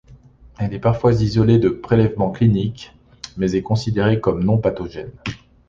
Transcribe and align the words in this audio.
Elle 0.57 0.73
est 0.73 0.79
parfois 0.79 1.13
isolée 1.13 1.59
de 1.59 1.69
prélèvements 1.69 2.31
cliniques 2.31 2.95
mais 3.37 3.51
est 3.51 3.61
considérée 3.61 4.19
comme 4.19 4.43
non 4.43 4.57
pathogène. 4.57 5.11